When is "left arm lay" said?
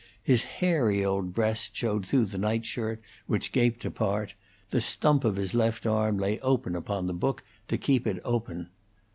5.53-6.39